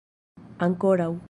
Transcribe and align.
ankoraŭ 0.67 1.11